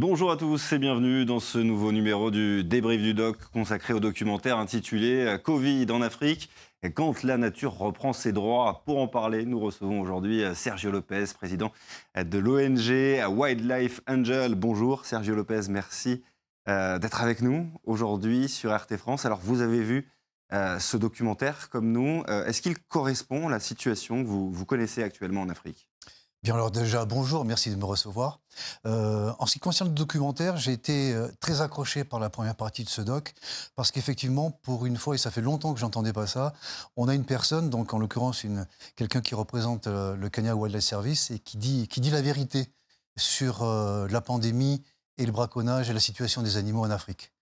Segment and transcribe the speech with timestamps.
[0.00, 3.98] Bonjour à tous et bienvenue dans ce nouveau numéro du débrief du doc consacré au
[3.98, 6.50] documentaire intitulé Covid en Afrique.
[6.94, 11.72] Quand la nature reprend ses droits, pour en parler, nous recevons aujourd'hui Sergio Lopez, président
[12.14, 14.54] de l'ONG Wildlife Angel.
[14.54, 16.22] Bonjour Sergio Lopez, merci
[16.68, 19.26] euh, d'être avec nous aujourd'hui sur RT France.
[19.26, 20.08] Alors vous avez vu
[20.52, 22.22] euh, ce documentaire comme nous.
[22.28, 25.88] Euh, est-ce qu'il correspond à la situation que vous, vous connaissez actuellement en Afrique?
[26.44, 28.38] Bien alors déjà, bonjour, merci de me recevoir.
[28.86, 32.54] Euh, en ce qui concerne le documentaire, j'ai été euh, très accroché par la première
[32.54, 33.34] partie de ce doc,
[33.74, 36.54] parce qu'effectivement, pour une fois, et ça fait longtemps que j'entendais pas ça,
[36.96, 38.46] on a une personne, donc en l'occurrence
[38.94, 42.68] quelqu'un qui représente euh, le Kenya Wildlife Service, et qui dit, qui dit la vérité
[43.16, 44.80] sur la pandémie
[45.16, 47.32] et le braconnage et la situation des animaux en Afrique.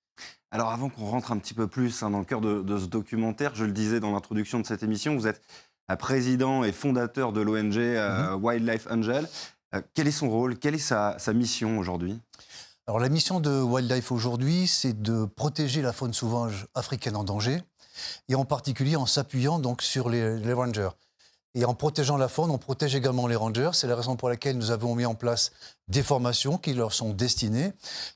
[0.51, 2.87] Alors avant qu'on rentre un petit peu plus hein, dans le cœur de, de, ce
[2.87, 5.43] documentaire, je le disais dans l'introduction de cette émission, vous êtes
[5.95, 8.45] président et fondateur de l'ONG euh, mhm.
[8.45, 9.29] Wildlife Angel.
[9.74, 10.59] Euh, quel est son rôle?
[10.59, 12.18] Quelle est sa, mission aujourd'hui?
[12.88, 17.62] Alors la mission de Wildlife aujourd'hui, c'est de protéger la faune sauvage africaine en danger,
[18.29, 20.90] et en particulier en s'appuyant donc sur les, les, rangers.
[21.54, 23.70] Et en protégeant la faune, on protège également les rangers.
[23.73, 25.51] C'est la raison pour laquelle nous avons mis en place
[25.88, 27.73] des formations qui leur sont destinées,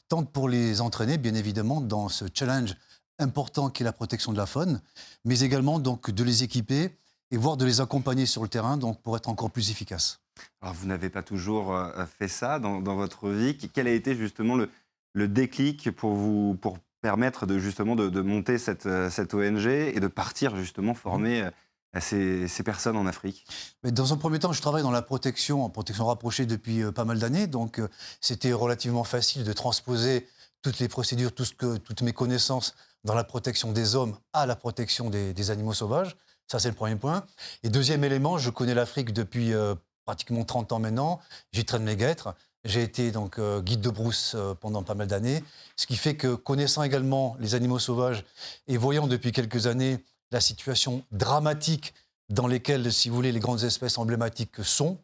[0.09, 2.77] tant pour les entraîner, bien évidemment, dans ce challenge
[3.21, 4.81] important qui est la protection de la faune,
[5.25, 6.91] mais également donc de les équiper
[7.31, 10.21] et voire de les accompagner sur le terrain donc pour être encore plus efficaces.
[10.61, 13.57] Alors vous n'avez pas toujours euh, fait ça dans, votre vie.
[13.57, 14.71] Quel a été justement le,
[15.13, 20.01] le, déclic pour vous pour permettre de justement de, monter cette, euh, cette, ONG et
[20.01, 23.47] de partir justement former euh, ces, ces, personnes en Afrique?
[23.85, 27.05] Mais Dans un premier temps, je travaille dans la protection, en protection rapprochée depuis pas
[27.05, 27.81] mal d'années, donc
[28.21, 30.27] c'était relativement facile de transposer
[30.63, 34.45] toutes les procédures, tout ce que, toutes mes connaissances dans la protection des hommes à
[34.45, 36.17] la protection des, des animaux sauvages.
[36.51, 37.25] Ça, c'est le premier point.
[37.63, 41.21] Et deuxième élément, je connais l'Afrique depuis euh, pratiquement 30 ans maintenant.
[41.53, 42.35] J'y traîne les guêtres.
[42.65, 45.45] J'ai été donc euh, guide de brousse euh, pendant pas mal d'années,
[45.77, 48.25] ce qui fait que connaissant également les animaux sauvages
[48.67, 51.95] et voyant depuis quelques années la situation dramatique
[52.31, 54.99] dans lesquelles, si vous voulez, les grandes espèces emblématiques sont,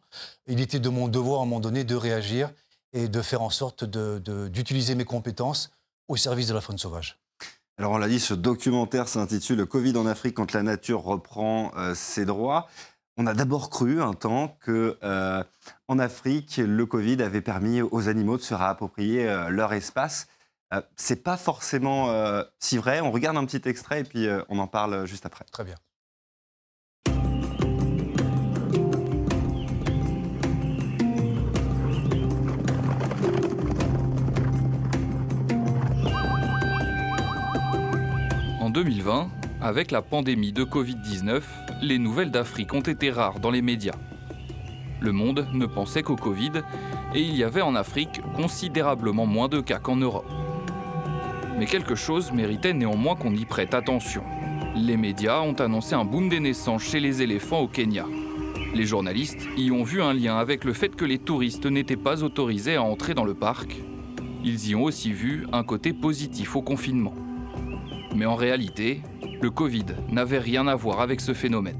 [0.49, 2.51] il était de mon devoir à un moment donné de réagir
[2.93, 5.71] et de faire en sorte d'utiliser mes compétences
[6.09, 7.21] au service de la faune sauvage.
[7.79, 11.73] Alors on l'a dit, ce documentaire s'intitule Le Covid en Afrique quand la nature reprend
[11.77, 12.69] euh, ses droits.
[13.19, 15.45] On a d'abord cru un temps que euh,
[15.87, 20.27] en Afrique, le Covid avait permis aux animaux de se réapproprier euh, leur espace.
[20.97, 22.11] C'est pas forcément
[22.59, 23.01] si vrai.
[23.01, 25.45] On regarde un petit extrait et puis on en parle juste après.
[25.45, 25.77] Très bien.
[38.77, 39.31] 2020,
[39.63, 41.41] avec la pandémie de Covid-19,
[41.81, 43.95] les nouvelles d'Afrique ont été rares dans les médias.
[45.01, 46.53] Le monde ne pensait qu'au Covid
[47.15, 50.31] et il y avait en Afrique considérablement moins de cas qu'en Europe.
[51.59, 54.23] Mais quelque chose méritait néanmoins qu'on y prête attention.
[54.75, 58.05] Les médias ont annoncé un boom des naissances chez les éléphants au Kenya.
[58.75, 62.23] Les journalistes y ont vu un lien avec le fait que les touristes n'étaient pas
[62.23, 63.75] autorisés à entrer dans le parc.
[64.45, 67.15] Ils y ont aussi vu un côté positif au confinement.
[68.17, 69.03] Mais en réalité,
[69.43, 71.77] le Covid n'avait rien à voir avec ce phénomène.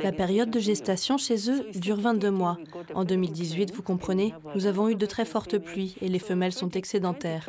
[0.00, 2.58] La période de gestation chez eux dure 22 mois.
[2.94, 6.70] En 2018, vous comprenez, nous avons eu de très fortes pluies et les femelles sont
[6.70, 7.48] excédentaires.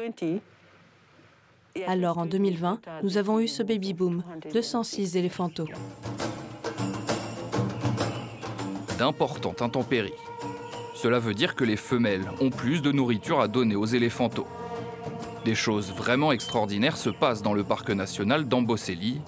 [1.88, 4.23] Alors en 2020, nous avons eu ce baby boom,
[4.53, 5.67] 206 éléphantaux
[8.97, 10.13] d'importantes intempéries.
[10.94, 14.47] Cela veut dire que les femelles ont plus de nourriture à donner aux éléphantaux.
[15.45, 19.22] Des choses vraiment extraordinaires se passent dans le parc national d'Amboseli.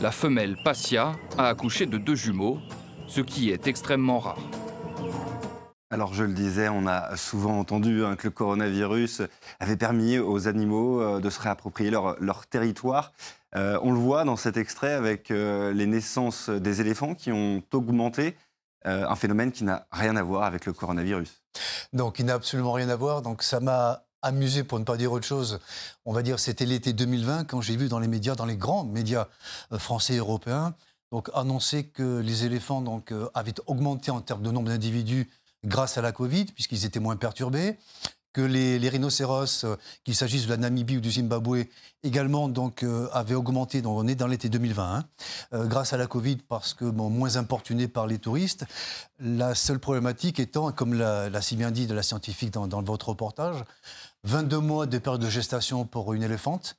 [0.00, 2.58] La femelle Passia a accouché de deux jumeaux,
[3.06, 4.38] ce qui est extrêmement rare.
[5.90, 9.22] Alors je le disais, on a souvent entendu hein, que le coronavirus
[9.58, 13.12] avait permis aux animaux euh, de se réapproprier leur, territoire.
[13.56, 17.62] Euh, on le voit dans cet extrait avec euh, les naissances des éléphants qui ont
[17.72, 18.36] augmenté.
[18.86, 21.42] Euh, un phénomène qui n'a rien à voir avec le coronavirus.
[21.92, 23.22] Donc, il n'a absolument rien à voir.
[23.22, 25.58] Donc, ça m'a amusé, pour ne pas dire autre chose.
[26.04, 28.84] On va dire, c'était l'été 2020, quand j'ai vu dans les médias, dans les grands
[28.84, 29.26] médias
[29.72, 30.74] euh, français et européens,
[31.10, 35.28] donc annoncer que les éléphants donc, euh, avaient augmenté en termes de nombre d'individus
[35.64, 37.78] grâce à la Covid, puisqu'ils étaient moins perturbés,
[38.38, 41.64] que les, rhinocéros, euh, qu'il s'agisse de la Namibie ou du Zimbabwe,
[42.04, 43.82] également donc, euh, avaient augmenté.
[43.82, 45.04] Donc on est dans l'été 2020, hein,
[45.54, 48.64] euh, grâce à la Covid, parce que moins importunés par les touristes.
[49.18, 53.08] La seule problématique étant, comme l'a si bien dit de la scientifique dans, dans votre
[53.08, 53.64] reportage,
[54.22, 56.76] 22 mois de période de gestation pour une éléphante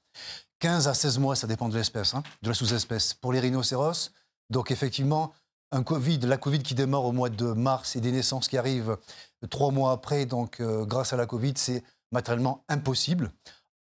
[0.60, 3.14] 15 à 16 mois, ça dépend de l'espèce, hein, de la sous-espèce.
[3.14, 4.12] Pour les rhinocéros,
[4.50, 5.34] donc effectivement,
[5.72, 8.98] un COVID, la Covid qui démarre au mois de mars et des naissances qui arrivent
[9.50, 13.32] trois mois après, donc euh, grâce à la Covid, c'est matériellement impossible.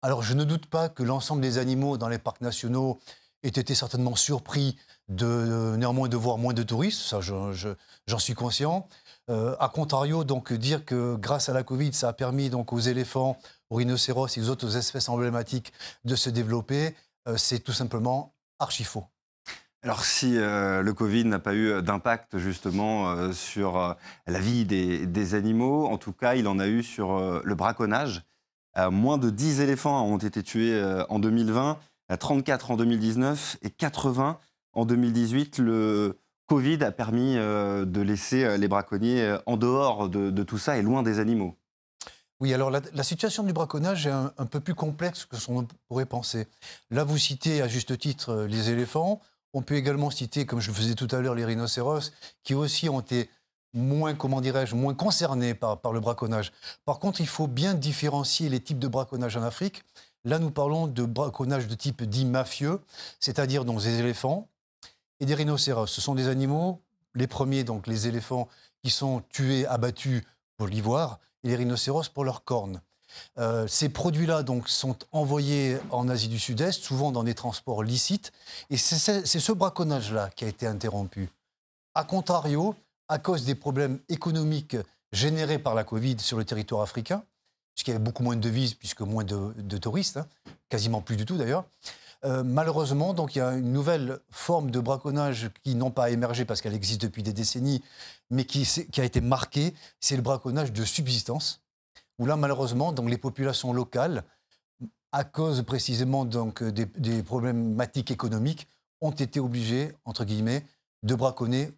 [0.03, 2.99] Alors je ne doute pas que l'ensemble des animaux dans les parcs nationaux
[3.43, 4.77] aient été certainement surpris
[5.09, 8.89] de néanmoins de voir moins de touristes, ça j'en suis conscient.
[9.31, 12.81] Euh, à contrario, donc dire que grâce à la Covid, ça a permis donc aux
[12.81, 13.39] éléphants,
[13.71, 15.73] aux rhinocéros et aux autres espèces emblématiques
[16.05, 16.95] de se développer,
[17.29, 19.05] euh, c'est tout simplement archi faux.
[19.87, 23.97] Alors si euh, le Covid n'a pas eu d'impact justement sur
[24.27, 28.25] la vie des, animaux, en tout cas il en a eu sur le braconnage.
[28.91, 30.79] moins de 10 éléphants ont été tués
[31.09, 31.79] en 2020,
[32.19, 34.39] 34 en 2019 et 80
[34.73, 35.59] en 2018.
[35.61, 40.59] Le, Covid a permis euh, de laisser euh, les braconniers euh, en dehors de, tout
[40.59, 41.57] ça et loin des animaux.
[42.39, 46.05] Oui, alors la, situation du braconnage est un, peu plus complexe que ce qu'on pourrait
[46.05, 46.47] penser.
[46.91, 49.23] Là, vous citez à juste titre les éléphants.
[49.57, 52.13] On peut également citer, comme je le faisais tout à l'heure, les rhinocéros,
[52.45, 53.31] qui aussi ont été
[53.73, 56.53] moins, comment dirais-je, moins concernés par, par le braconnage.
[56.85, 59.83] Par contre, il faut bien différencier les types de braconnage en Afrique.
[60.25, 62.83] Là, nous parlons de braconnage de type dit mafieux,
[63.19, 64.47] c'est-à-dire donc des éléphants,
[65.21, 65.87] et des rhinocéros.
[65.87, 66.83] Ce sont des animaux,
[67.15, 68.49] les premiers, donc les éléphants,
[68.85, 70.23] qui sont tués, abattus
[70.59, 72.83] pour l'ivoire, et les rhinocéros pour leurs cornes.
[73.39, 78.33] Euh, ces produits-là donc sont envoyés en Asie du Sud-Est, souvent dans des transports licites,
[78.71, 81.29] et c'est ce braconnage-là qui a été interrompu.
[81.95, 82.75] A contrario,
[83.09, 84.77] à cause des problèmes économiques
[85.13, 87.23] générés par la Covid sur le territoire africain,
[87.75, 90.27] puisqu'il y avait beaucoup moins de devises, puisque moins de, touristes, hein,
[90.69, 91.65] quasiment plus du tout d'ailleurs,
[92.25, 96.45] euh, malheureusement, donc il y a une nouvelle forme de braconnage qui n'ont pas émergé
[96.45, 97.83] parce qu'elle existe depuis des décennies,
[98.31, 98.67] mais qui,
[98.97, 101.61] a été marquée, c'est le braconnage de subsistance,
[102.19, 104.25] où là, malheureusement, donc, les populations locales,
[105.13, 108.69] à cause précisément donc, des, problématiques économiques,
[109.01, 110.65] ont été obligées, entre guillemets,
[111.03, 111.71] de braconner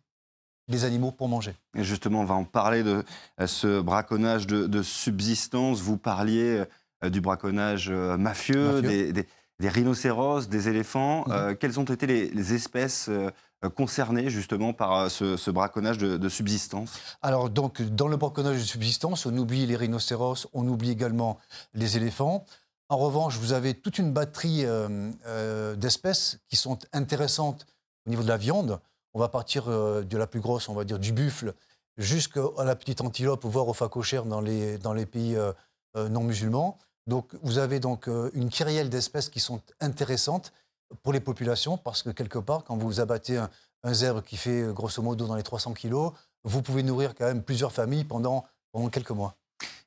[0.69, 1.55] les animaux pour manger.
[1.75, 3.03] Et justement, on va en parler de
[3.41, 5.81] euh, ce braconnage de, subsistance.
[5.81, 6.65] Vous parliez
[7.05, 9.27] euh, du braconnage mafieux, Des,
[9.61, 11.25] des rhinocéros, des éléphants.
[11.27, 11.33] Mhm.
[11.33, 13.11] Euh, quelles ont été les, espèces
[13.65, 18.65] euh, concernées justement par euh, ce, braconnage de, subsistance Alors donc dans le braconnage de
[18.65, 21.39] subsistance, on oublie les rhinocéros, on oublie également
[21.75, 22.45] les éléphants.
[22.89, 24.65] En revanche, vous avez toute une batterie
[25.77, 27.67] d'espèces qui sont intéressantes
[28.07, 28.81] au niveau de la viande.
[29.13, 31.53] On va partir de la plus grosse, on va dire du buffle,
[31.99, 35.37] jusqu'à la petite antilope, voire au phacochère dans les, dans les pays
[35.95, 36.79] non musulmans.
[37.09, 40.53] Donc vous avez donc euh, une kyrielle d'espèces qui sont intéressantes
[41.03, 43.49] pour les populations parce que quelque part, quand vous abattez un,
[43.93, 46.13] zèbre qui fait euh, grosso modo dans les 300 kilos,
[46.45, 48.45] vous pouvez nourrir quand même plusieurs familles pendant,
[48.93, 49.35] quelques mois.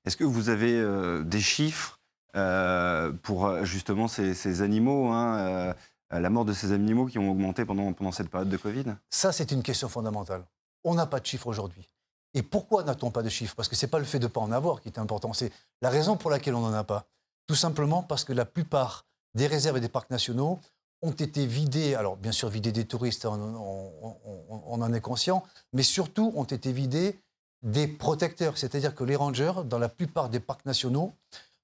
[0.05, 1.99] Est-ce que vous avez euh, des chiffres
[3.23, 5.75] pour justement ces, animaux hein,
[6.09, 8.85] la mort de ces animaux qui ont augmenté pendant, pendant cette période de Covid?
[9.09, 10.45] Ça, c'est une question fondamentale.
[10.85, 11.89] On n'a pas de chiffres aujourd'hui.
[12.33, 13.55] Et pourquoi n'a-t-on pas de chiffres?
[13.55, 15.33] Parce que ce n'est pas le fait de ne pas en avoir qui est important,
[15.33, 15.51] c'est
[15.81, 17.05] la raison pour laquelle on n'en a pas.
[17.47, 20.59] Tout simplement parce que la plupart des réserves et des parcs nationaux
[21.01, 25.43] ont été vidés, alors bien sûr vidés des touristes, on, en est conscient,
[25.73, 27.19] mais surtout ont été vidés
[27.63, 28.57] des protecteurs.
[28.57, 31.13] C'est-à-dire que les rangers, dans la plupart des parcs nationaux,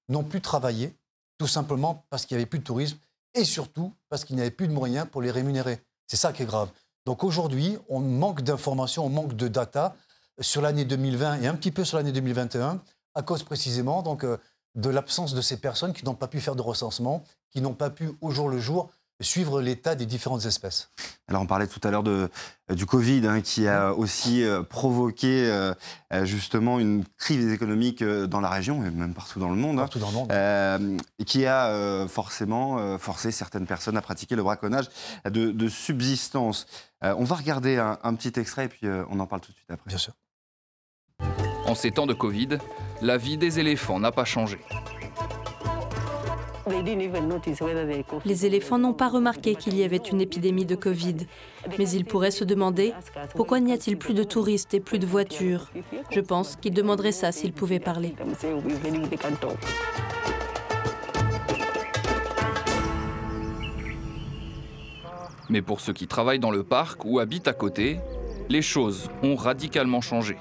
[0.08, 0.96] n'ont plus travaillé,
[1.38, 2.98] tout simplement parce qu'il n'y avait plus de tourisme,
[3.34, 5.80] et surtout parce qu'il n'y avait plus de moyens pour les rémunérer.
[6.06, 6.70] C'est ça qui est grave.
[7.06, 9.96] Donc aujourd'hui, on manque d'informations, on manque de data
[10.40, 12.82] sur l'année 2020 et un petit peu sur l'année 2021,
[13.14, 14.36] à cause précisément donc, euh,
[14.74, 17.90] de l'absence de ces personnes qui n'ont pas pu faire de recensement, qui n'ont pas
[17.90, 20.90] pu au jour le jour suivre l'état des différentes espèces.
[21.28, 22.30] Alors on parlait tout à l'heure de,
[22.70, 25.28] euh, du Covid hein, qui a aussi euh, provoqué
[26.22, 29.78] justement une crise économique dans la région et même partout dans le monde.
[29.78, 29.82] Hein.
[29.82, 31.00] Partout dans le monde.
[31.18, 34.86] et qui a forcément forcé certaines personnes à pratiquer le braconnage
[35.24, 36.66] de, subsistance.
[37.02, 39.70] on va regarder un, un, petit extrait et puis on en parle tout de suite
[39.70, 39.88] après.
[39.88, 40.14] Bien sûr.
[41.66, 42.58] En ces temps de Covid,
[43.02, 44.58] la vie des éléphants n'a pas changé.
[48.24, 51.16] Les éléphants n'ont pas remarqué qu'il y avait une épidémie de Covid,
[51.78, 52.92] mais ils pourraient se demander
[53.34, 55.70] pourquoi n'y a-t-il plus de touristes et plus de voitures?
[56.10, 58.14] Je pense qu'ils demanderaient ça s'ils pouvaient parler.
[65.50, 68.00] Mais pour ceux qui travaillent dans le parc ou habitent à côté,
[68.48, 70.36] les choses ont radicalement changé.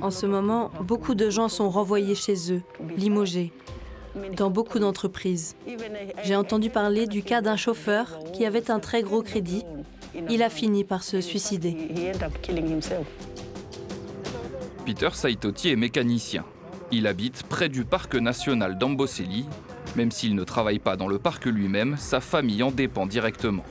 [0.00, 2.62] En ce moment, beaucoup de gens sont renvoyés chez eux,
[2.96, 3.52] limogés,
[4.36, 5.56] dans beaucoup d'entreprises.
[6.24, 9.64] J'ai entendu parler du cas d'un chauffeur qui avait un très gros crédit.
[10.30, 11.76] Il a fini par se suicider.
[14.84, 16.44] Peter Saitoti est mécanicien.
[16.90, 19.46] Il habite près du parc national d'Amboseli,
[19.96, 23.64] Même s'il ne travaille pas dans le parc lui-même, sa famille en dépend directement.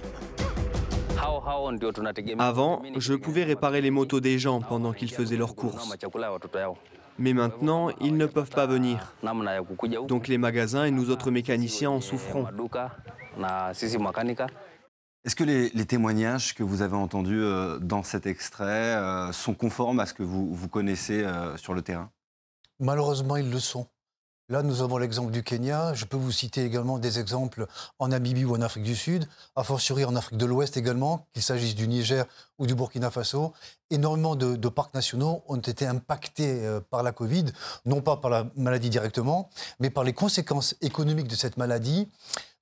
[2.39, 5.89] Avant, je pouvais réparer les motos des gens pendant qu'ils faisaient leurs courses.
[7.19, 9.13] Mais maintenant, ils ne peuvent pas venir.
[10.07, 12.45] Donc les magasins et nous autres mécaniciens en souffrons.
[15.25, 19.99] Est-ce que les, témoignages que vous avez entendus euh, dans cet extrait euh, sont conformes
[19.99, 22.09] à ce que vous, vous connaissez euh, sur le terrain?
[22.79, 23.87] Malheureusement, ils le sont.
[24.49, 25.93] Là, nous avons l'exemple du Kenya.
[25.93, 27.67] Je peux vous citer également des exemples
[27.99, 29.27] en Namibie ou en Afrique du Sud,
[29.57, 32.25] a fortiori en Afrique de l'Ouest également, qu'il s'agisse du Niger
[32.57, 33.51] ou du Burkina Faso.
[33.89, 37.43] Énormément de, parcs nationaux ont été impactés euh, par la Covid,
[37.85, 39.49] non pas par la maladie directement,
[39.81, 42.07] mais par les conséquences économiques de cette maladie.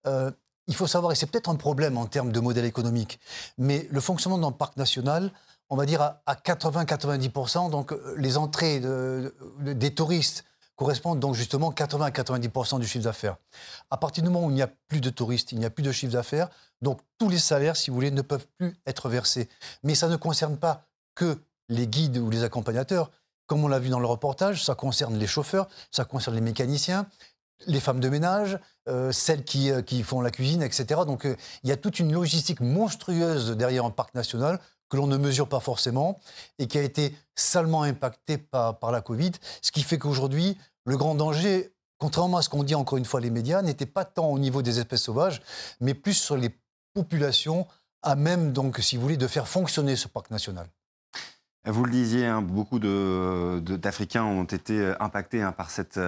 [0.08, 0.32] Euh,
[0.66, 3.20] il faut savoir, et c'est peut-être un problème en termes de modèle économique,
[3.60, 5.32] mais le fonctionnement d'un parc national,
[5.70, 8.82] on va dire à, 80-90%, donc euh, les entrées
[9.60, 13.38] des touristes correspondent donc justement 80 à 90% du chiffre d'affaires.
[13.90, 15.84] À partir du moment où il n'y a plus de touristes, il n'y a plus
[15.84, 16.50] de chiffre d'affaires,
[16.82, 19.50] donc tous les salaires, si vous voulez, ne peuvent plus être versés.
[19.84, 21.40] Mais ça ne concerne pas que
[21.70, 23.12] les guides ou les accompagnateurs.
[23.48, 27.08] Comme on l'a vu dans le reportage, ça concerne les chauffeurs, ça concerne les mécaniciens,
[27.68, 31.02] les femmes de ménage, euh, celles qui, euh, qui, font la cuisine, etc.
[31.08, 35.08] Donc euh, il y a toute une logistique monstrueuse derrière un parc national que l'on
[35.08, 36.20] ne mesure pas forcément
[36.60, 39.32] et qui a été salement impacté par, la Covid.
[39.62, 43.20] Ce qui fait qu'aujourd'hui, le grand danger, contrairement à ce qu'ont dit encore une fois
[43.20, 45.42] les médias, n'était pas tant au niveau des espèces sauvages,
[45.82, 46.56] mais plus sur les
[46.94, 47.68] populations
[48.04, 50.68] à même, donc, si vous voulez, de faire fonctionner ce parc national.
[51.66, 56.00] Vous le disiez, hein, beaucoup d'Africains ont été impactés hein, par cette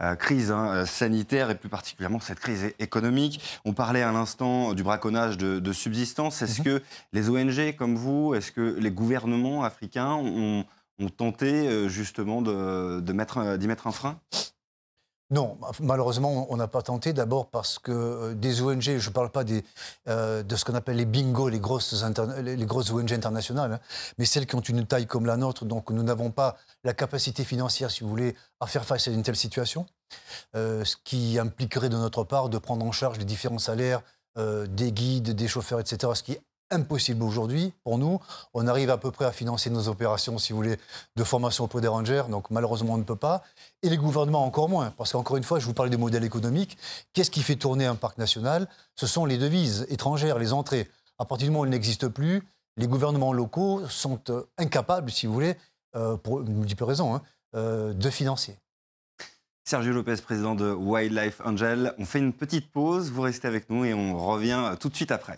[0.00, 3.40] euh, crise hein, euh, sanitaire et plus particulièrement cette crise économique.
[3.64, 6.40] On parlait à l'instant du braconnage de, subsistance.
[6.40, 6.64] Est-ce mhm.
[6.64, 10.64] que les ONG comme vous, est-ce que les gouvernements africains ont,
[11.16, 14.20] tenté euh, justement d'y mettre, mettre un frein?
[15.30, 17.12] Non, malheureusement, on n'a pas tenté.
[17.12, 19.44] D'abord parce que euh, des ONG, je ne parle pas
[20.08, 23.80] euh, de ce qu'on appelle les bingo, les grosses, ONG internationales, hein,
[24.16, 27.44] mais celles qui ont une taille comme la nôtre, donc nous n'avons pas la capacité
[27.44, 29.84] financière, si vous voulez, à faire face à une telle situation,
[30.56, 34.02] euh, ce qui impliquerait de notre part de prendre en charge les différents salaires
[34.68, 36.12] des guides, des chauffeurs, etc.,
[36.70, 38.20] impossible aujourd'hui pour nous.
[38.54, 40.76] On arrive à peu près à financer nos opérations, si vous voulez,
[41.16, 43.42] de formation auprès des rangers, donc malheureusement on ne peut pas.
[43.82, 46.78] Et les gouvernements encore moins, parce qu'encore une fois, je vous parlais du modèle économique.
[47.12, 48.68] Qu'est-ce qui fait tourner un parc national?
[48.96, 50.88] Ce sont les devises étrangères, les entrées.
[51.18, 52.42] À partir du moment où elles n'existent plus,
[52.76, 55.56] les gouvernements locaux sont euh, incapables, si vous voulez,
[55.96, 57.22] euh, pour multiples raisons, hein,
[57.56, 58.56] euh, de financer.
[59.64, 61.92] Sergio Lopez, président de Wildlife Angel.
[61.98, 65.10] On fait une petite pause, vous restez avec nous et on revient tout de suite
[65.10, 65.36] après.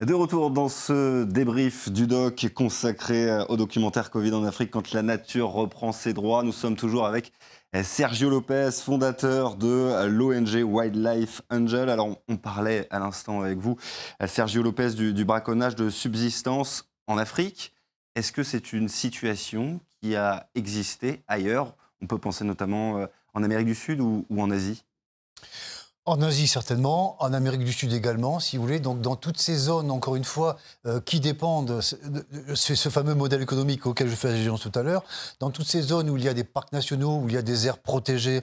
[0.00, 4.92] De retour dans ce débrief du doc consacré euh, au documentaire Covid en Afrique quand
[4.92, 6.44] la nature reprend ses droits.
[6.44, 7.32] Nous sommes toujours avec
[7.74, 11.88] euh, Sergio Lopez, fondateur de euh, l'ONG Wildlife Angel.
[11.88, 13.76] Alors, on parlait à l'instant avec vous,
[14.24, 17.74] Sergio Lopez, du, braconnage de subsistance en Afrique.
[18.14, 21.74] Est-ce que c'est une situation qui a existé ailleurs?
[22.00, 24.84] On peut penser notamment en Amérique du Sud ou en Asie?
[26.08, 28.80] En Asie certainement, en Amérique du Sud également, si vous voulez.
[28.80, 31.80] Donc dans toutes ces zones, encore une fois, euh, qui dépendent,
[32.54, 35.04] c'est ce fameux modèle économique auquel je fais référence tout à l'heure,
[35.38, 37.42] dans toutes ces zones où il y a des parcs nationaux, où il y a
[37.42, 38.42] des aires protégées,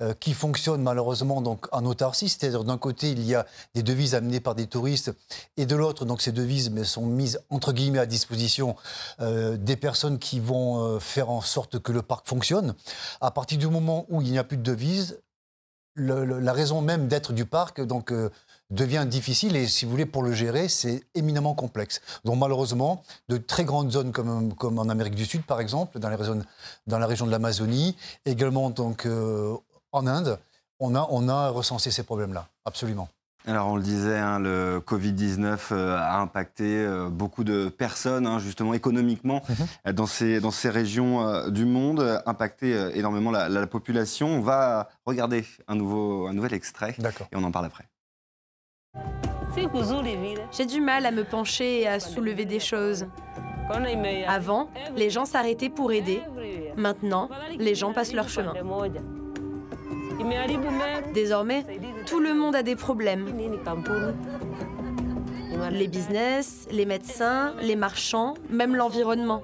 [0.00, 4.14] euh, qui fonctionnent malheureusement donc en autarcie, c'est-à-dire d'un côté il y a des devises
[4.14, 5.12] amenées par des touristes,
[5.56, 8.76] et de l'autre ces devises sont mises entre guillemets à disposition
[9.20, 12.74] euh, des personnes qui vont faire en sorte que le parc fonctionne.
[13.20, 15.18] À partir du moment où il n'y a plus de devises,
[16.00, 18.30] la raison même d'être du parc donc, euh,
[18.70, 22.00] devient difficile et, si vous voulez, pour le gérer, c'est éminemment complexe.
[22.24, 26.08] Donc, malheureusement, de très grandes zones comme, comme en Amérique du Sud, par exemple, dans,
[26.08, 26.16] les
[26.86, 29.56] dans la région de l'Amazonie, également donc, euh,
[29.92, 30.38] en Inde,
[30.78, 33.08] on a, on a recensé ces problèmes-là, absolument.
[33.46, 38.38] Alors on le disait, hein, le Covid-19 euh, a impacté euh, beaucoup de personnes, hein,
[38.38, 39.66] justement économiquement, mhm.
[39.86, 44.28] euh, dans, ces, dans ces régions du monde, impacté énormément la, population.
[44.28, 46.94] On va regarder un, nouveau, un nouvel extrait
[47.32, 47.84] et on en parle après.
[50.52, 53.06] J'ai du mal à me pencher et à soulever des choses.
[54.26, 56.20] Avant, les gens s'arrêtaient pour aider.
[56.76, 58.54] Maintenant, les gens passent leur chemin.
[61.14, 61.64] Désormais,
[62.06, 63.26] tout le monde a des problèmes.
[65.70, 69.42] Les business, les médecins, les marchands, même l'environnement.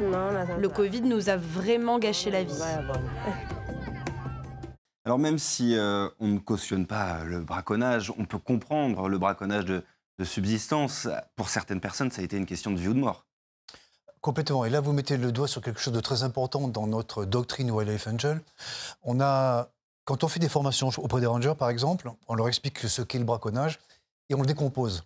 [0.00, 2.62] Le Covid nous a vraiment gâché la vie.
[5.04, 9.64] Alors même si euh, on ne cautionne pas le braconnage, on peut comprendre le braconnage
[9.64, 11.08] de subsistance.
[11.36, 13.24] Pour certaines personnes, ça a été une question de vie ou de mort.
[14.20, 14.64] Complètement.
[14.64, 17.70] Et là, vous mettez le doigt sur quelque chose de très important dans notre doctrine
[17.70, 18.40] Wildlife Angel.
[19.04, 19.68] On a,
[20.06, 23.18] quand on fait des formations auprès des rangers, par exemple, on leur explique ce qu'est
[23.18, 23.78] le braconnage
[24.30, 25.02] et on le décompose.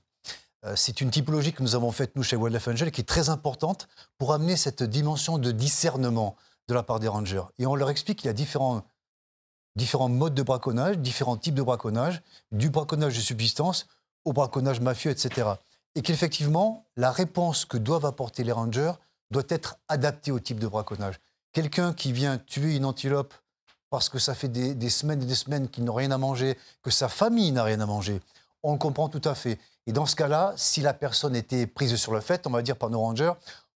[0.66, 3.30] Euh, c'est une typologie que nous avons faite, nous, chez Wildlife Angel, qui est très
[3.30, 3.88] importante
[4.18, 6.36] pour amener cette dimension de discernement
[6.68, 7.42] de la part des rangers.
[7.58, 8.82] Et on leur explique qu'il y a différents,
[9.74, 13.86] différents modes de braconnage, différents types de braconnage, du braconnage de subsistance
[14.26, 15.48] au braconnage mafieux, etc.
[15.94, 18.92] Et qu'effectivement, la réponse que doivent apporter les rangers
[19.30, 21.20] doit être adaptée au type de braconnage.
[21.52, 23.32] Quelqu'un qui vient tuer une antilope
[23.90, 26.90] parce que ça fait des, semaines et des semaines qu'il n'a rien à manger, que
[26.90, 28.20] sa famille n'a rien à manger,
[28.62, 29.58] on le comprend tout à fait.
[29.86, 32.76] Et dans ce cas-là, si la personne était prise sur le fait, on va dire
[32.76, 33.32] par nos rangers,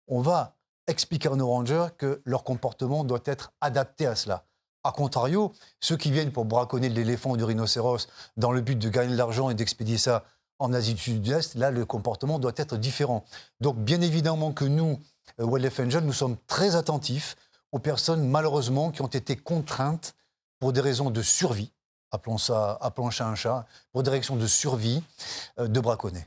[0.07, 0.55] on va
[0.87, 4.45] expliquer à nos rangers que leur comportement doit être adapté à cela.
[4.83, 8.89] A contrario, ceux qui viennent pour braconner l'éléphant ou du rhinocéros dans le but de
[8.89, 10.25] gagner de l'argent et d'expédier ça
[10.59, 13.23] en Asie du Sud-Est, là, le comportement doit être différent.
[13.61, 14.99] Donc, bien évidemment que nous,
[15.39, 17.35] euh, Wildlife Angel, nous sommes très attentifs
[17.73, 20.15] aux personnes, malheureusement, qui ont été contraintes
[20.59, 21.73] pour des raisons de survie,
[22.11, 25.03] appelons ça, appelons chat un chat, pour des raisons de survie,
[25.59, 26.25] euh, de braconner.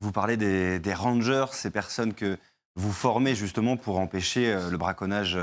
[0.00, 2.38] Vous parlez des, rangers, ces personnes que
[2.76, 5.38] vous formez justement pour empêcher euh, le braconnage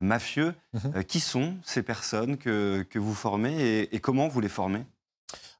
[0.00, 0.54] mafieux.
[0.74, 1.04] Mhm.
[1.04, 4.84] qui sont ces personnes que, vous formez et comment vous les formez?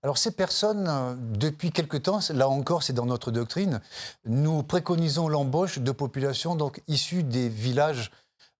[0.04, 3.80] Alors ces personnes, euh, depuis quelque temps, là encore c'est dans notre doctrine,
[4.24, 8.10] nous préconisons l'embauche de populations donc issues des villages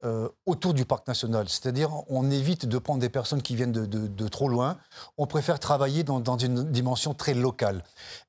[0.04, 1.48] euh, autour du parc national.
[1.48, 4.76] C'est-à-dire on évite de prendre des personnes qui viennent de, trop loin,
[5.16, 7.84] on préfère travailler dans, une dimension très locale.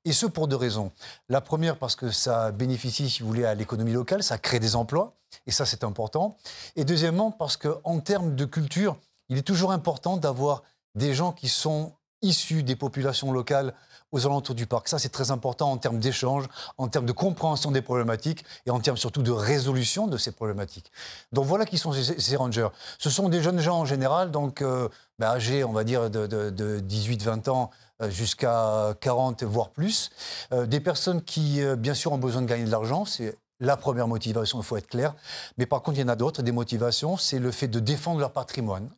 [0.05, 0.91] Et ce pour deux raisons.
[1.29, 4.75] La première parce que ça bénéficie, si vous voulez, à l'économie locale, ça crée des
[4.75, 5.15] emplois,
[5.47, 6.37] et ça c'est important.
[6.75, 8.97] Et deuxièmement parce qu'en termes de culture,
[9.29, 10.63] il est toujours important d'avoir
[10.95, 13.73] des gens qui sont issus des populations locales
[14.13, 14.87] aux alentours du parc.
[14.87, 16.45] Ça, c'est très important en termes d'échange,
[16.77, 20.91] en termes de compréhension des problématiques et en termes surtout de résolution de ces problématiques.
[21.33, 22.69] Donc voilà qui sont ces, rangers.
[22.99, 24.87] Ce sont des jeunes gens en général, donc euh,
[25.19, 27.71] bah, âgés, on va dire, de, 18-20 ans
[28.01, 30.11] euh, jusqu'à 40, voire plus.
[30.53, 33.05] Euh, des personnes qui, bien sûr, ont besoin de gagner de l'argent.
[33.05, 35.15] C'est la première motivation, il faut être clair.
[35.57, 38.19] Mais par contre, il y en a d'autres, des motivations, c'est le fait de défendre
[38.19, 38.89] leur patrimoine.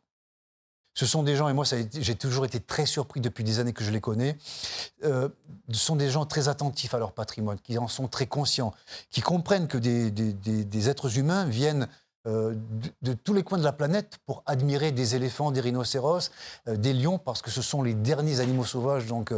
[0.96, 3.84] Ce sont des gens, et moi j'ai toujours été très surpris depuis des années que
[3.84, 4.38] je les connais,
[5.04, 5.28] euh,
[5.70, 8.72] ce sont des gens très attentifs à leur patrimoine, qui en sont très conscients,
[9.10, 11.86] qui comprennent que des, êtres humains viennent
[12.26, 12.54] euh,
[13.02, 16.30] de, tous les coins de la planète pour admirer des éléphants, des rhinocéros,
[16.66, 19.34] euh, des lions, parce que ce sont les derniers animaux sauvages donc,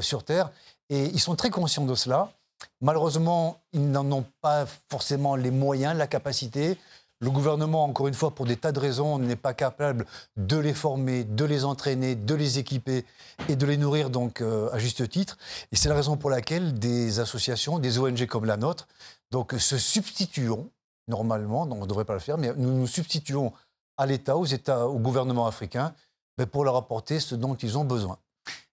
[0.00, 0.50] sur Terre.
[0.90, 2.32] Et ils sont très conscients de cela.
[2.80, 6.76] Malheureusement, ils n'en ont pas forcément les moyens, la capacité.
[7.20, 10.04] Le gouvernement, encore une fois, pour des tas de raisons, n'est pas capable
[10.36, 13.06] de les former, de les entraîner, de les équiper
[13.48, 15.38] et de les nourrir donc euh, à juste titre.
[15.72, 18.86] Et c'est la raison pour laquelle des associations, des ONG comme la nôtre,
[19.30, 20.68] donc se substitueront
[21.08, 23.52] normalement, donc on ne devrait pas le faire, mais nous nous substituons
[23.96, 25.94] à l'État, aux États, au gouvernement africain,
[26.52, 28.18] pour leur apporter ce dont ils ont besoin.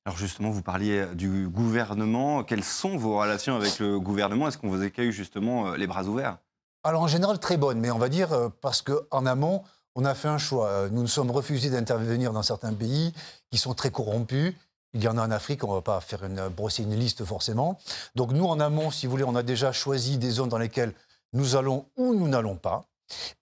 [0.05, 2.43] Alors justement, vous parliez du gouvernement.
[2.43, 4.49] Quelles sont vos relations avec le gouvernement?
[4.49, 6.39] Est-ce qu'on vous accueille justement euh, les bras ouverts?
[6.83, 9.63] Alors en général très bonne, mais on va dire euh, parce qu'en amont,
[9.95, 10.67] on a fait un choix.
[10.67, 13.13] Euh, nous nous sommes refusés d'intervenir dans certains pays
[13.51, 14.53] qui sont très corrompus.
[14.93, 17.25] Il y en a en Afrique, on ne va pas faire une, brosser une liste
[17.25, 17.79] forcément.
[18.15, 20.93] Donc nous, en amont, si vous voulez, on a déjà choisi des zones dans lesquelles
[21.31, 22.83] nous allons ou nous n'allons pas.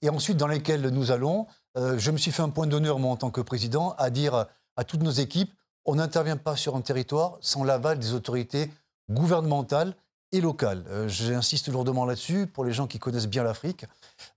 [0.02, 3.12] Et ensuite, dans lesquelles nous allons, euh, je me suis fait un point d'honneur, moi,
[3.12, 4.46] en tant que président, à dire
[4.78, 5.54] à toutes nos équipes,
[5.86, 8.72] on n'intervient pas sur un territoire sans l'aval des autorités
[9.10, 9.96] gouvernementales
[10.32, 10.84] et locale.
[10.90, 13.86] Euh, j'insiste lourdement là-dessus pour les gens qui connaissent bien l'Afrique.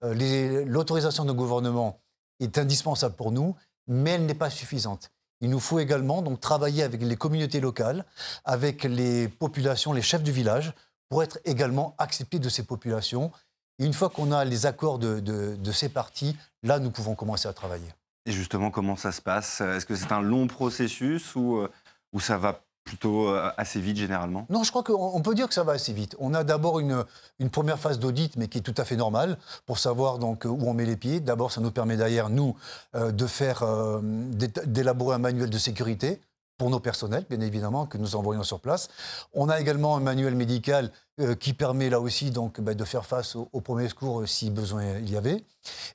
[0.02, 2.00] Euh, l'autorisation de gouvernement
[2.40, 3.54] est indispensable pour nous,
[3.86, 5.10] mais elle n'est pas suffisante.
[5.40, 8.04] Il nous faut également donc travailler avec les communautés locales,
[8.44, 10.72] avec les populations, les chefs du village,
[11.08, 13.30] pour être également acceptés de ces populations.
[13.78, 17.52] Et une fois qu'on a les accords de, ces partis, là, nous pouvons commencer à
[17.52, 17.88] travailler.
[18.26, 19.60] Et justement, comment ça se passe?
[19.60, 21.70] Est-ce que c'est un long processus ou, euh,
[22.12, 24.46] ou ça va plutôt euh, assez vite généralement?
[24.50, 26.14] Non, je crois qu'on peut dire que ça va assez vite.
[26.18, 27.04] On a d'abord une,
[27.50, 30.74] première phase d'audit, mais qui est tout à fait normale, pour savoir donc où on
[30.74, 31.20] met les pieds.
[31.20, 32.54] D'abord, ça nous permet d'ailleurs, nous,
[32.94, 36.20] euh, de faire, euh, d'élaborer un manuel de sécurité
[36.56, 38.88] pour nos personnels, bien évidemment, que nous envoyons sur place.
[39.32, 40.92] On a également un manuel médical
[41.40, 45.10] qui permet là aussi donc, bah, de faire face aux, premiers secours si besoin il
[45.10, 45.44] y avait.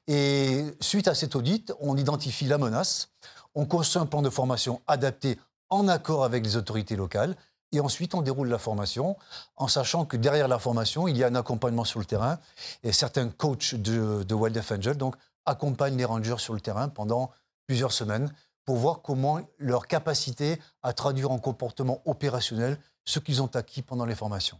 [0.07, 3.09] Et suite à cet audit, on identifie la menace,
[3.55, 5.37] on construit un plan de formation adapté
[5.69, 7.35] en accord avec les autorités locales.
[7.71, 9.15] Et ensuite, on déroule la formation
[9.55, 12.39] en sachant que derrière la formation, il y a un accompagnement sur le terrain.
[12.83, 17.31] Et certains coachs de, de Wildlife Angel donc, accompagnent les rangers sur le terrain pendant
[17.67, 18.33] plusieurs semaines
[18.65, 24.05] pour voir comment leur capacité à traduire en comportement opérationnel ce qu'ils ont acquis pendant
[24.05, 24.59] les formations.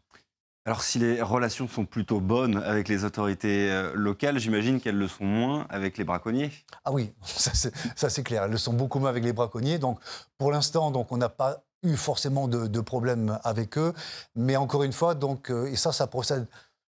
[0.70, 5.08] Alors si les relations sont plutôt bonnes avec les autorités euh, locales, j'imagine qu'elles le
[5.08, 6.52] sont moins avec les braconniers.
[6.86, 8.44] Ah oui, ça c'est clair.
[8.44, 9.80] Elles le sont beaucoup moins avec les braconniers.
[9.80, 10.00] Donc
[10.38, 13.96] pour l'instant, on n'a pas eu forcément de, problèmes avec eux.
[14.36, 16.46] Mais encore une fois, donc, euh, et ça, ça procède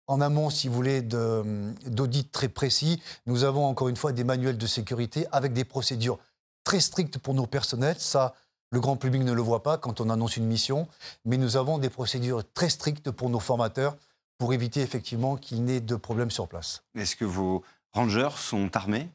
[0.08, 3.00] en amont, si vous voulez, d'audits très précis.
[3.28, 6.18] Nous avons encore une fois des manuels de sécurité avec des procédures
[6.64, 7.98] très strictes pour nos personnels.
[8.00, 8.34] Ça,
[8.72, 10.88] le grand public ne le voit pas quand on annonce une mission,
[11.26, 13.96] mais nous avons des procédures très strictes pour nos formateurs
[14.38, 16.84] pour éviter effectivement qu'il n'ait de problèmes sur place.
[16.96, 19.10] Est-ce que vos rangers sont armés?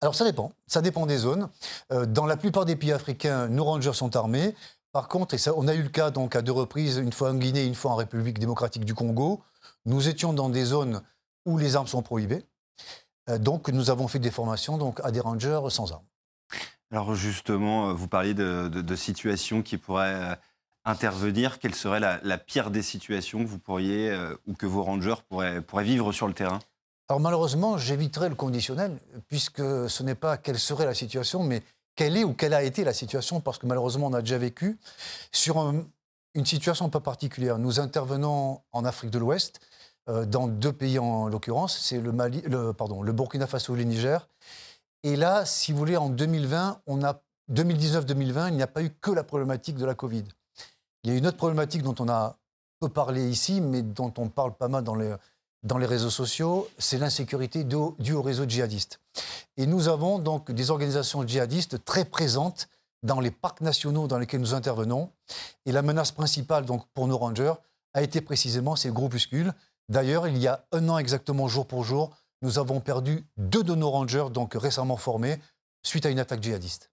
[0.00, 1.48] Alors ça dépend, ça dépend des zones.
[1.92, 4.54] Euh, dans la plupart des pays africains, nos rangers sont armés.
[4.92, 7.30] Par contre, et ça, on a eu le cas donc à deux reprises, une fois
[7.30, 9.42] en Guinée, une fois en République démocratique du Congo,
[9.84, 11.02] nous étions dans des zones
[11.44, 12.44] où les armes sont prohibées.
[13.28, 16.04] Euh, donc nous avons fait des formations donc, à des rangers sans armes.
[16.92, 20.38] Alors justement, euh, vous parliez de, situations qui pourraient
[20.84, 21.58] intervenir.
[21.58, 26.12] Quelle serait la, pire des situations que vous pourriez ou que vos rangers pourraient vivre
[26.12, 26.60] sur le terrain?
[27.08, 31.62] Alors malheureusement, j'éviterai le conditionnel, puisque ce n'est pas quelle serait la situation, mais
[31.94, 34.78] quelle est ou quelle a été la situation, parce que malheureusement, on a déjà vécu
[35.32, 35.72] sur
[36.34, 37.58] une situation peu particulière.
[37.58, 39.60] Nous intervenons en Afrique de l'Ouest,
[40.08, 42.72] euh, dans deux pays en l'occurrence, c'est le, Mali, le,
[43.02, 44.28] le Burkina Faso et le Niger.
[45.06, 48.90] Et là, si vous voulez, en 2020, on a 2019-2020, il n'y a pas eu
[48.90, 50.24] que la problématique de la Covid.
[51.04, 52.36] Il y a une autre problématique dont on a
[52.80, 55.14] peu parlé ici, mais dont on parle pas mal dans les,
[55.62, 58.98] dans les réseaux sociaux, c'est l'insécurité due au réseau djihadiste.
[59.56, 62.68] Et nous avons donc des organisations djihadistes très présentes
[63.04, 65.12] dans les parcs nationaux dans lesquels nous intervenons.
[65.66, 67.54] Et la menace principale donc, pour nos rangers
[67.94, 69.52] a été précisément ces groupuscules.
[69.88, 72.10] D'ailleurs, il y a un an exactement, jour pour jour,
[72.42, 75.40] nous avons perdu deux de nos rangers, donc récemment formés,
[75.82, 76.90] suite à une attaque djihadiste.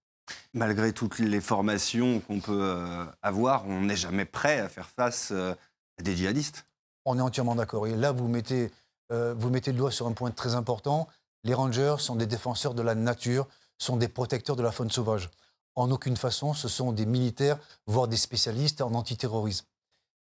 [0.53, 5.31] Malgré toutes les formations qu'on peut euh, avoir, on n'est jamais prêt à faire face
[5.31, 5.53] euh,
[5.99, 6.65] à des djihadistes.
[7.05, 7.87] On est entièrement d'accord.
[7.87, 8.71] Et là, vous mettez,
[9.11, 11.07] euh, vous mettez le doigt sur un point très important.
[11.43, 15.29] Les rangers sont des défenseurs de la nature, sont des protecteurs de la faune sauvage.
[15.75, 19.65] En aucune façon, ce sont des militaires, voire des spécialistes en antiterrorisme.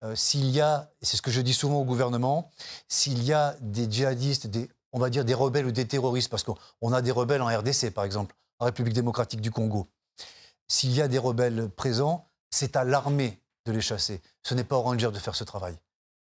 [0.03, 2.51] Euh, s'il y a, c'est ce que je dis souvent au gouvernement,
[2.89, 6.45] s'il y a des djihadistes, des, on va dire des rebelles ou des terroristes, parce
[6.45, 9.87] qu'on a des rebelles en RDC, par exemple, en République démocratique du Congo.
[10.69, 14.21] S'il y a des rebelles présents, c'est à l'armée de les chasser.
[14.43, 15.77] Ce n'est pas aux rangers de faire ce travail.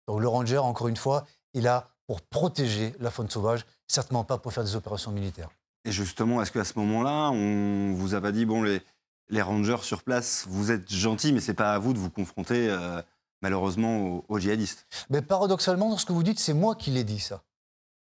[0.06, 4.38] Donc le ranger, encore une fois, il a pour protéger la faune sauvage, certainement pas
[4.38, 5.50] pour faire des opérations militaires.
[5.84, 8.82] Et justement, est-ce qu'à ce, moment-là, on vous a pas dit, bon, les,
[9.30, 12.10] les rangers sur place, vous êtes gentils, mais ce n'est pas à vous de vous
[12.10, 13.00] confronter euh,
[13.40, 14.86] malheureusement aux, djihadistes?
[15.08, 17.42] Mais paradoxalement, dans ce que vous dites, c'est moi qui l'ai dit ça.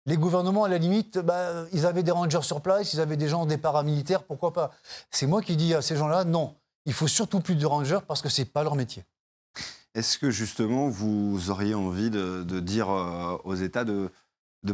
[0.07, 3.29] Les gouvernements, à la limite, bah, ils avaient des rangers sur place, ils avaient des
[3.29, 4.73] gens, des paramilitaires, pourquoi pas
[5.11, 6.55] C'est moi qui dis à ces gens-là, non,
[6.87, 9.05] il faut surtout plus de rangers parce que ce n'est pas leur métier.
[9.95, 14.11] Est-ce que justement vous auriez envie de, dire euh, aux États de,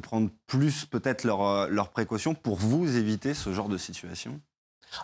[0.02, 4.40] prendre plus peut-être leurs leur précautions pour vous éviter ce genre de situation?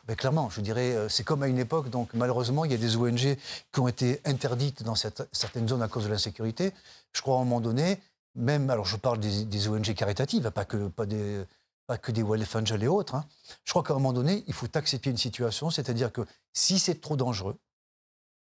[0.06, 2.78] Ben clairement, je dirais, euh, c'est comme à une époque, donc malheureusement, il y a
[2.78, 3.36] des ONG
[3.72, 6.72] qui ont été interdites dans certaines zones à cause de l'insécurité.
[7.12, 7.98] Je crois à un moment donné,
[8.34, 11.44] même, alors je parle des, ONG caritatives, pas que, pas des,
[11.86, 13.14] pas que des Wildlife Angels et autres.
[13.14, 13.26] Hein.
[13.64, 17.00] Je crois qu'à un moment donné, il faut accepter une situation, c'est-à-dire que si c'est
[17.00, 17.56] trop dangereux,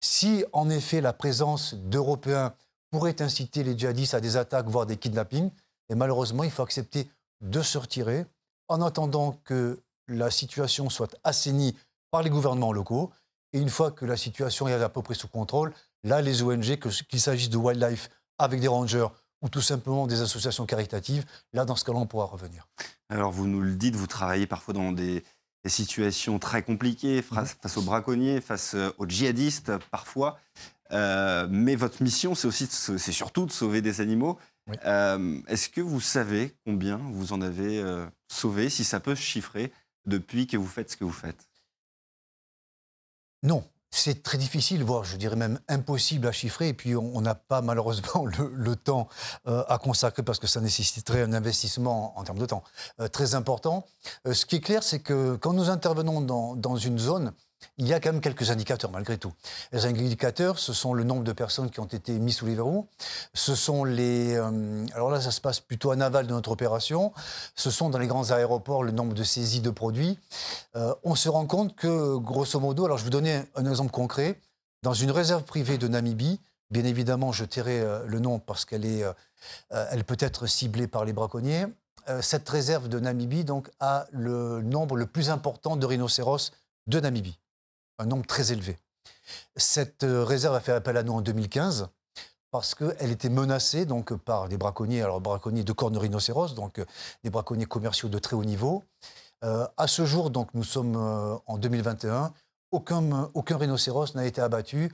[0.01, 2.55] si en effet la présence d'Européens
[2.91, 5.51] pourrait inciter les djihadistes à des attaques, voire des kidnappings,
[5.89, 8.27] et malheureusement, il faut accepter de se retirer
[8.69, 11.77] en attendant que la situation soit assainie
[12.11, 13.11] par les gouvernements locaux.
[13.53, 16.79] Et une fois que la situation est à peu près sous contrôle, là, les ONG,
[16.79, 19.07] qu'il s'agisse de wildlife avec des rangers
[19.43, 22.69] ou tout simplement des associations caritatives, là, dans ce cas-là, on pourra revenir.
[23.09, 25.25] Alors, vous nous le dites, vous travaillez parfois dans des,
[25.65, 27.47] des situations très compliquées mhm.
[27.47, 30.39] face, aux braconniers, face euh, aux djihadistes parfois.
[30.93, 34.39] Euh, mais votre mission, c'est aussi, c'est surtout de sauver des animaux.
[34.85, 37.83] Euh, est-ce que vous savez combien vous en avez
[38.29, 39.73] sauvé, si ça peut se chiffrer,
[40.05, 41.49] depuis que vous faites ce que vous faites?
[43.43, 46.69] Non, c'est très difficile, voire je dirais même impossible à chiffrer.
[46.69, 49.07] Et puis on n'a pas malheureusement le, temps
[49.47, 52.65] euh, à consacrer parce que ça nécessiterait un investissement en termes de temps
[53.01, 53.85] euh, très important.
[54.27, 57.33] Euh, ce qui est clair, c'est que quand nous intervenons dans, dans une zone,
[57.79, 59.33] il y a quand même quelques indicateurs malgré tout.
[59.73, 62.87] Les indicateurs, ce sont le nombre de personnes qui ont été mises sous les verrous,
[63.35, 64.35] ce sont les...
[64.35, 67.13] Euh, alors là, ça se passe plutôt en aval de notre opération,
[67.55, 70.19] ce sont dans les grands aéroports le nombre de saisies de produits.
[70.77, 73.91] Euh, on se rend compte que, grosso modo, alors je vais vous donner un exemple
[73.91, 74.39] concret,
[74.83, 78.85] dans une réserve privée de Namibie, bien évidemment, je tairai euh, le nom parce qu'elle
[78.85, 79.05] est,
[79.71, 81.67] elle peut être ciblée par les braconniers,
[82.21, 86.53] cette réserve de Namibie donc, a le nombre le plus important de rhinocéros
[86.87, 87.39] de Namibie
[88.03, 88.77] un nombre très élevé.
[89.57, 91.89] Cette euh, réserve a fait appel à nous en 2015
[92.51, 96.85] parce qu'elle était menacée donc, par des braconniers, alors braconniers de cornes rhinocéros, donc
[97.25, 98.85] des braconniers commerciaux de très haut niveau.
[99.41, 100.95] à ce jour, donc, nous sommes
[101.47, 102.35] en 2021,
[102.71, 104.93] aucun, aucun rhinocéros n'a été abattu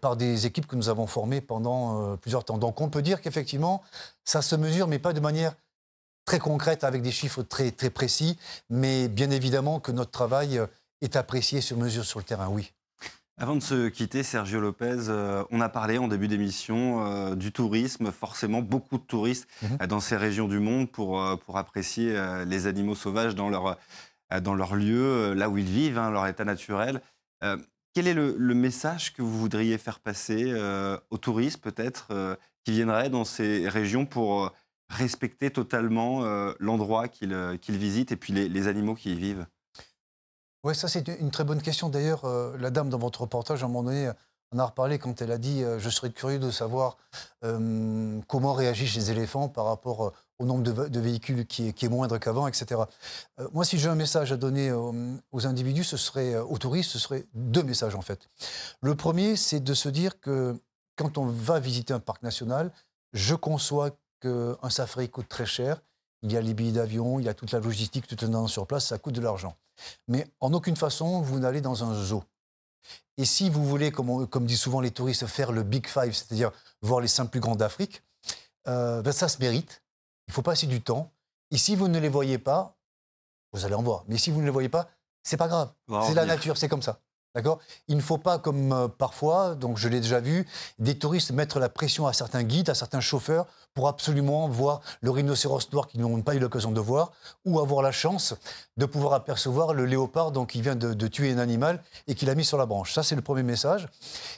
[0.00, 2.56] par des équipes que nous avons formées pendant plusieurs temps.
[2.56, 3.82] Donc on peut dire qu'effectivement,
[4.24, 5.54] ça se mesure, mais pas de manière
[6.24, 8.38] très concrète avec des chiffres très, très précis,
[8.70, 10.58] mais bien évidemment que notre travail
[11.04, 12.72] est apprécié sur mesure sur le terrain, oui.
[13.36, 17.50] Avant de se quitter, Sergio Lopez, euh, on a parlé en début d'émission euh, du
[17.50, 19.78] tourisme, forcément beaucoup de touristes mhm.
[19.80, 23.76] euh, dans ces régions du monde pour, pour apprécier les animaux sauvages dans leur,
[24.42, 27.00] dans leur lieu, là où ils vivent, hein, leur état naturel.
[27.92, 30.54] quel est le, le, message que vous voudriez faire passer
[31.10, 34.52] aux touristes peut-être qui viendraient dans ces régions pour
[34.88, 36.22] respecter totalement
[36.60, 39.46] l'endroit qu'ils visitent et puis les, les animaux qui y vivent?
[40.64, 41.90] Oui, ça c'est une très bonne question.
[41.90, 44.10] D'ailleurs, euh, la dame dans votre reportage, à un moment donné,
[44.50, 46.96] on a reparlé quand elle a dit euh, Je serais curieux de savoir
[47.44, 52.48] euh, comment réagissent les éléphants par rapport au nombre de, véhicules qui est, moindre qu'avant,
[52.48, 52.80] etc.
[53.52, 57.24] moi, si j'ai un message à donner aux individus, ce serait, aux touristes, ce serait
[57.34, 58.28] deux messages en fait.
[58.82, 60.58] Le premier, c'est de se dire que
[60.96, 62.72] quand on va visiter un parc national,
[63.12, 65.82] je conçois qu'un safari coûte très cher.
[66.22, 68.66] Il y a les billets d'avion, il y a toute la logistique, tout le sur
[68.66, 69.54] place, ça coûte de l'argent.
[70.08, 72.22] Mais en aucune façon, vous n'allez dans un zoo.
[73.16, 76.50] Et si vous voulez, comme, disent souvent les touristes, faire le Big Five, c'est-à-dire
[76.82, 78.02] voir les cinq plus grands d'Afrique,
[78.66, 79.82] euh, ben ça se mérite.
[80.28, 81.12] Il faut passer du temps.
[81.50, 82.76] Et si vous ne les voyez pas,
[83.52, 84.04] vous allez en voir.
[84.08, 84.88] Mais si vous ne les voyez pas,
[85.22, 85.72] c'est pas grave.
[86.06, 87.00] C'est la nature, c'est comme ça.
[87.34, 87.58] D'accord?
[87.88, 90.46] Il ne faut pas, comme euh, parfois, donc je l'ai déjà vu,
[90.78, 95.10] des touristes mettre la pression à certains guides, à certains chauffeurs, pour absolument voir le
[95.10, 97.10] rhinocéros noir qu'ils n'ont pas eu l'occasion de voir,
[97.44, 98.34] ou avoir la chance
[98.76, 102.36] de pouvoir apercevoir le léopard donc, qui vient de, tuer un animal et qu'il a
[102.36, 102.94] mis sur la branche.
[102.94, 103.88] Ça, c'est le premier message.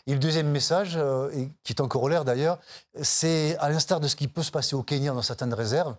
[0.07, 1.31] Et le deuxième message, euh,
[1.65, 2.59] qui est en corollaire d'ailleurs,
[3.03, 5.95] c'est à l'instar de ce qui peut se passer au Kenya dans certaines réserves,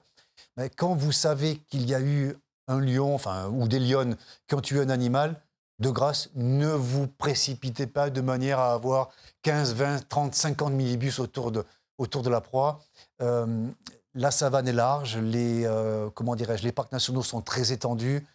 [0.76, 2.36] quand vous savez qu'il y a eu
[2.68, 5.40] un lion, enfin, ou des lionnes qui ont tué un animal,
[5.80, 9.10] de grâce, ne vous précipitez pas de manière à avoir
[9.44, 12.80] 15, 20, 30, 50 millibus autour de, la proie.
[13.22, 13.68] Euh,
[14.14, 18.26] la savane est large, les, euh, comment dirais-je, les parcs nationaux sont très étendus.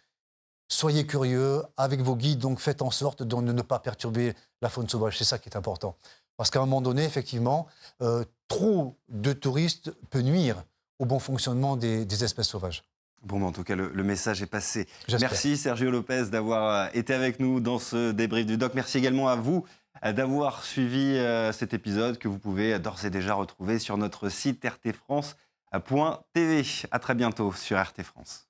[0.69, 4.87] Soyez curieux avec vos guides, donc faites en sorte de ne pas perturber la faune
[4.87, 5.17] sauvage.
[5.17, 5.97] C'est ça qui est important.
[6.37, 7.67] Parce qu'à un moment donné, effectivement,
[8.01, 10.63] euh, trop de touristes peut nuire
[10.99, 12.83] au bon fonctionnement des espèces sauvages.
[13.23, 14.87] Bon, en tout cas, le, message est passé.
[15.19, 18.73] Merci Sergio Lopez d'avoir euh, été avec nous dans ce débrief du doc.
[18.75, 19.65] Merci également à vous
[20.03, 24.27] euh, d'avoir suivi euh, cet épisode que vous pouvez d'ores et déjà retrouver sur notre
[24.27, 26.63] site rtfrance.tv.
[26.91, 28.49] À très bientôt sur RT France.